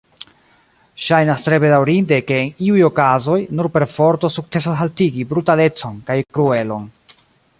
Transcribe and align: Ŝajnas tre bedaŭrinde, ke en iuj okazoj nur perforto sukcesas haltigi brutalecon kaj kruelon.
Ŝajnas 1.07 1.43
tre 1.47 1.59
bedaŭrinde, 1.63 2.17
ke 2.31 2.39
en 2.45 2.49
iuj 2.69 2.81
okazoj 2.87 3.37
nur 3.59 3.69
perforto 3.77 4.33
sukcesas 4.39 4.77
haltigi 4.81 5.29
brutalecon 5.35 6.03
kaj 6.11 6.19
kruelon. 6.39 6.93